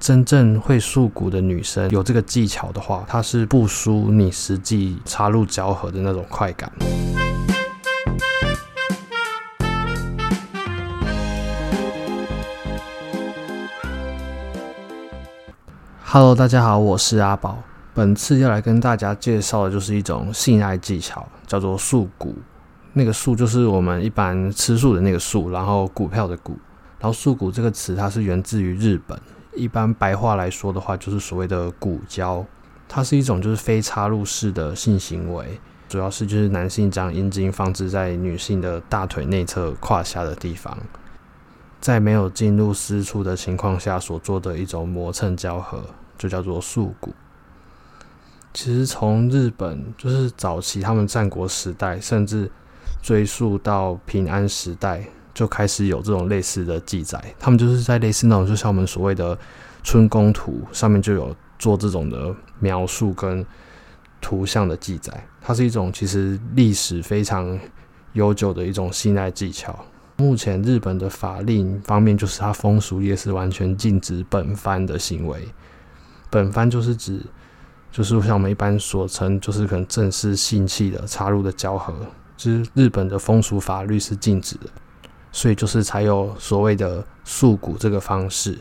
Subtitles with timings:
[0.00, 6.70] 真正会束骨的女生有这个技巧的话，她是不输你实际插入胶合的那种快感。
[16.04, 17.58] Hello，大家好，我是阿宝。
[17.92, 22.36] 本次要来跟大家介绍的就是一种性爱技巧，叫做束骨。
[22.92, 26.56] 那个束就是我们一般吃素的那个素，然后股票的股。
[27.00, 29.20] 然后束骨这个词，它是源自于日本。
[29.58, 32.46] 一般白话来说的话，就是所谓的骨交。
[32.88, 40.78] 它是一种就是非插入式的性行为，主要是就是男性将阴茎放置在女性的大腿内侧胯下的地方。
[41.80, 45.82] 在没有进入私处的情况下所做的一种磨蹭交合，
[46.16, 47.12] 就叫做束骨。
[48.54, 52.50] 其实从日本就是早期他们战国时代，甚至
[53.02, 55.04] 追溯到平安时代，
[55.38, 57.22] 就开始有这种类似的记载。
[57.38, 59.38] 他们就是在类似那种，就像我们所谓的
[59.84, 63.46] 春宫图上面就有做这种的描述跟
[64.20, 65.24] 图像的记载。
[65.40, 67.56] 它是一种其实历史非常
[68.14, 69.78] 悠久的一种性爱技巧。
[70.16, 75.46] 目前日本的法令方面，就是它风俗业是完全禁止本番的行为。
[76.28, 77.22] 本番就是指，
[77.92, 81.94] 就是像我们一般所称，就是可能正式性器的插入的交合，
[82.36, 84.66] 就是日本的风俗法律是禁止的，
[85.32, 88.58] 所以就是才有所谓的束骨这个方式。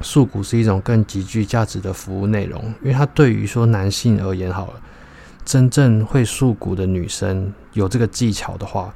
[0.00, 4.74] 束骨是一种更极具价值的服务内容，因为它对于说男性而言，好了，
[5.44, 8.94] 真正会束骨的女生有这个技巧的话，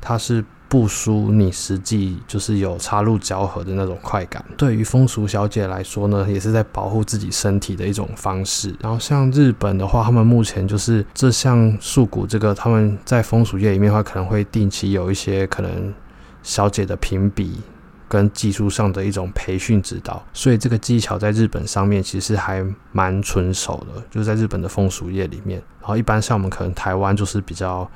[0.00, 0.44] 它是。
[0.70, 4.44] 不输你实际就是有插入交合的那种快感。
[4.56, 8.72] 对于风俗小姐来说呢，也是在保护自己身体的一种方式。
[8.80, 15.92] 然后像日本的话，他们目前就是这项束骨这个，他们在风俗业里面的话，可能会定期有一些可能
[16.42, 17.60] 小姐的评比
[18.08, 20.22] 跟技术上的一种培训指导。
[20.32, 25.62] 所以这个技巧在日本上面其实还蛮纯熟的，就在日本的风俗业里面。
[25.80, 27.90] 然后一般像我们可能台湾就是比较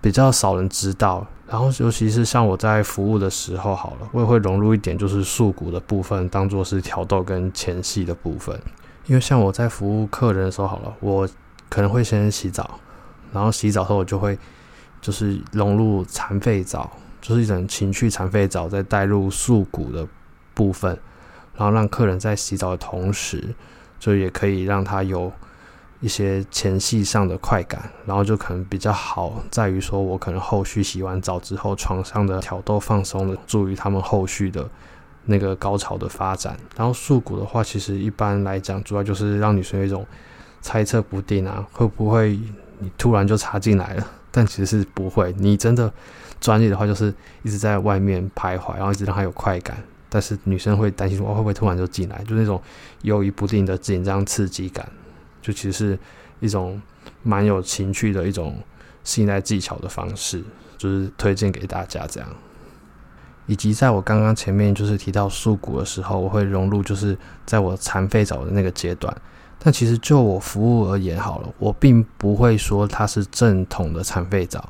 [0.00, 1.26] 比较少人知道。
[1.48, 8.60] 然后，尤其是像我在服务的时候，好了，我也会融入一点，就是束骨的部分，当做是挑逗跟前戏的部分。
[9.04, 11.28] 因为像我在服务客人的时候，好了，我
[11.68, 12.80] 可能会先洗澡，
[13.32, 14.36] 然后洗澡后我就会
[15.00, 16.90] 就是融入残废澡，
[17.26, 20.06] 就是一种情趣残废澡，再带入素骨的
[20.54, 20.96] 部分，
[21.56, 23.52] 然后让客人在洗澡的同时，
[23.98, 25.32] 就也可以让他有。
[25.98, 34.68] 一些前戏上的快感，然后就可能比较好，在于说我可能后续洗完澡之后，床上的挑逗放松的，助于他们后续的
[35.24, 36.54] 那个高潮的发展。
[36.76, 40.06] 然后素骨的话，其实一般来讲，主要就是让女生有一种
[40.60, 42.38] 猜测不定啊，会不会
[42.78, 44.06] 你突然就插进来了？
[44.36, 45.90] 但其实是不会，你真的
[46.38, 47.06] 专业的话，就是
[47.42, 49.82] 一直在外面徘徊，然后一直让他有快感。
[50.10, 52.22] 但是女生会担心说，会不会突然就进来？
[52.28, 52.60] 就那种
[53.00, 54.86] 犹豫不定的紧张刺激感。
[55.40, 55.98] 就其实是
[56.40, 56.78] 一种
[57.22, 58.58] 蛮有情趣的一种
[59.04, 60.44] 性爱技巧的方式，
[60.76, 62.28] 就是推荐给大家这样。
[63.46, 69.16] 以及在我刚刚前面就是提到束骨的时候，我会融入就是在我残废澡的那个阶段。
[69.58, 74.68] 但其实就我服务而言好了，我并不会说它是正统的残废澡，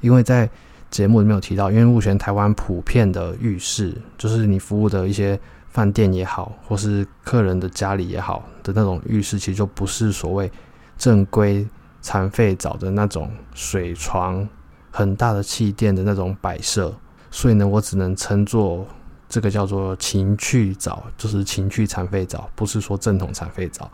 [0.00, 0.48] 因为在
[0.90, 5.38] 节目里面有提到，因为目前台湾普遍的浴室，就是你服务的一些。
[5.68, 10.50] 饭店也好，或是客人的家里也好的那种浴室，其实就不是所谓
[10.96, 11.68] 正规
[12.00, 14.48] 残废澡的那种水床、
[14.90, 16.90] 很大的气垫的那种摆设。
[17.30, 18.86] 所以呢，我只能称作
[19.28, 23.90] 这个叫做情趣澡，就是情趣残废澡，不是说正统残废澡。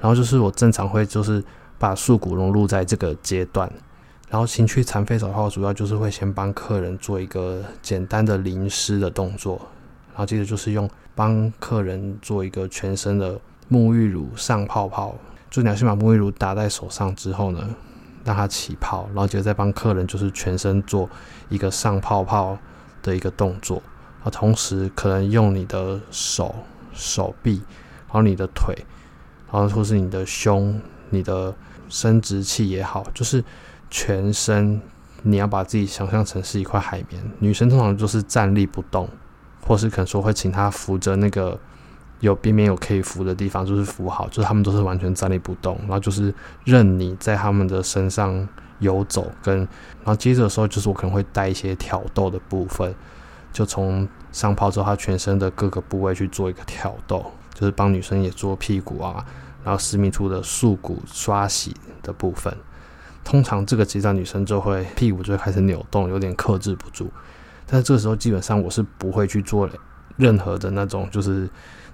[0.00, 1.42] 然后就是我正常会就是
[1.78, 3.70] 把束骨融入在这个阶段。
[4.30, 9.60] 然后情趣残废手的话，主要就是会先帮客人做一个简单的淋湿的动作。
[10.08, 13.38] 然后接着就是用帮客人做一个全身的
[13.70, 15.14] 沐浴乳上泡泡，
[15.50, 17.68] 就你要先把沐浴乳打在手上之后呢，
[18.24, 21.08] 让它起泡，然后接着再帮客人就是全身做
[21.48, 22.56] 一个上泡泡
[23.02, 23.82] 的一个动作，
[24.22, 26.54] 啊，同时可能用你的手、
[26.92, 27.62] 手臂，
[28.06, 28.76] 然后你的腿，
[29.50, 30.80] 然后或是你的胸、
[31.10, 31.54] 你的
[31.88, 33.44] 生殖器也好，就是
[33.90, 34.80] 全身
[35.22, 39.08] 你要把自己想象成是一块海绵，女生通常就是站立不动。
[39.66, 41.58] 或是可能说会请他扶着那个
[42.20, 48.46] 有边边有可以扶的地方，就是扶好，就是他们都是完全站立不动，然后就是任你在他们的身上
[48.80, 52.94] 游走，跟然后接着的时候就是我可能会带一些挑逗的部分，
[53.54, 59.24] 就从上泡之后，他全身的各个部位去做一个挑逗，就是帮女生也做屁股啊，
[59.64, 62.54] 然后私密处的束骨刷洗的部分。
[63.22, 67.10] 通常这个阶段女生就会屁股就会开始扭动，有点克制不住。
[67.66, 69.66] 但是这个时候基本上我是不会去做
[70.16, 71.48] 任何的那种就是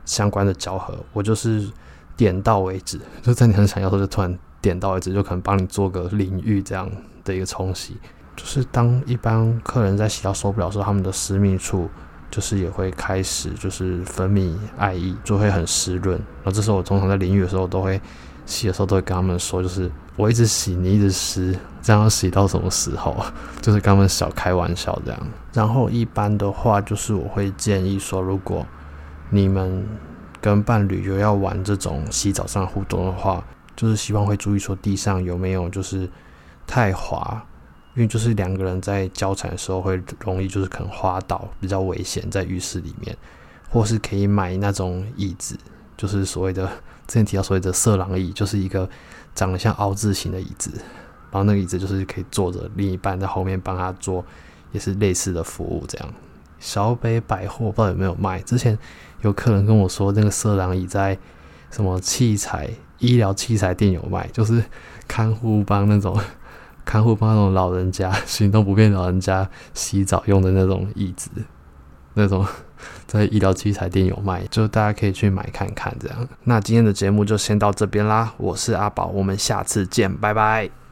[0.05, 1.71] 相关的交合，我就是
[2.17, 6.91] 点到为止， 就在你很想要的时候就突然点到为止，就可能帮你做个淋浴这样
[7.23, 7.97] 的一个冲洗。
[8.35, 11.89] 就是当一般客人在洗到受不了的时候，他们的私密处
[12.31, 16.17] 就是也会开始就是分泌爱液，就会很湿润。
[16.17, 18.01] 然后这时候我通常在淋浴的时候都会
[18.47, 23.17] 洗的时候都会跟他们说，就是我一直洗，你一直湿，这样洗到什么时候？
[23.61, 25.21] 就是跟他们小开玩笑这样。
[25.53, 28.65] 然后一般的话，就是我会建议说，如果
[29.29, 29.85] 你们
[30.41, 33.45] 跟伴侣有要玩这种洗澡上互动的话，
[33.77, 36.09] 就是希望会注意说地上有没有就是
[36.67, 37.45] 太滑。
[37.95, 43.17] 因为就是两个人在交缠的时候会容易就是可能滑倒，比较危险在浴室里面，
[43.69, 45.59] 或是可以买那种椅子，
[45.97, 46.67] 就是所谓的
[47.09, 48.89] 之前提到所谓的色狼椅，就是一个
[49.35, 50.71] 长得像凹字形的椅子，
[51.33, 54.25] 然后那个椅子就是可以坐着，另一半在后面帮他做，
[54.71, 56.15] 也是类似的服务这样。
[56.61, 58.79] 小北百货不知道有没有卖，之前
[59.23, 61.19] 有客人跟我说那个色狼椅在
[61.73, 64.63] 什么器材医疗器材店有卖，就是
[65.09, 66.17] 看护帮那种。
[66.91, 71.31] 看护帮那种老人家 行动不便老人家洗澡用的那种椅子，
[72.15, 72.45] 那种
[73.07, 76.29] 在医疗器材店有卖，就大家可以去买看看这样。
[76.43, 80.80] 那今天的节目就先到这边啦，我是阿宝，我们下次见，拜拜。